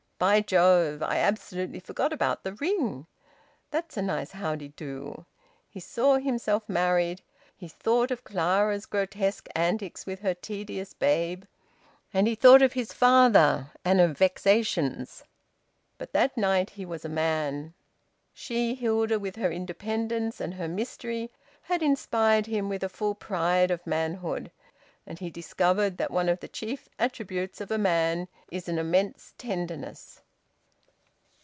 "By 0.23 0.41
Jove! 0.41 1.01
I 1.01 1.17
absolutely 1.17 1.79
forgot 1.79 2.13
about 2.13 2.43
the 2.43 2.53
ring! 2.53 3.07
That's 3.71 3.97
a 3.97 4.03
nice 4.03 4.29
how 4.33 4.53
d'ye 4.55 4.67
do!"... 4.67 5.25
He 5.67 5.79
saw 5.79 6.17
himself 6.17 6.69
married. 6.69 7.23
He 7.57 7.67
thought 7.67 8.11
of 8.11 8.23
Clara's 8.23 8.85
grotesque 8.85 9.49
antics 9.55 10.05
with 10.05 10.19
her 10.19 10.35
tedious 10.35 10.93
babe. 10.93 11.45
And 12.13 12.27
he 12.27 12.35
thought 12.35 12.61
of 12.61 12.73
his 12.73 12.93
father 12.93 13.71
and 13.83 13.99
of 13.99 14.15
vexations. 14.15 15.23
But 15.97 16.13
that 16.13 16.37
night 16.37 16.69
he 16.69 16.85
was 16.85 17.03
a 17.03 17.09
man. 17.09 17.73
She, 18.31 18.75
Hilda, 18.75 19.17
with 19.17 19.37
her 19.37 19.51
independence 19.51 20.39
and 20.39 20.53
her 20.53 20.67
mystery, 20.67 21.31
had 21.63 21.81
inspired 21.81 22.45
him 22.45 22.69
with 22.69 22.83
a 22.83 22.89
full 22.89 23.15
pride 23.15 23.71
of 23.71 23.87
manhood. 23.87 24.51
And 25.07 25.17
he 25.17 25.31
discovered 25.31 25.97
that 25.97 26.11
one 26.11 26.29
of 26.29 26.41
the 26.41 26.47
chief 26.47 26.87
attributes 26.99 27.59
of 27.59 27.71
a 27.71 27.77
man 27.79 28.27
is 28.51 28.69
an 28.69 28.77
immense 28.77 29.33
tenderness. 29.39 30.21